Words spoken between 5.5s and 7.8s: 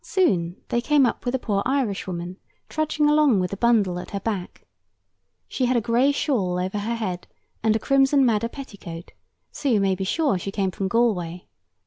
had a gray shawl over her head, and a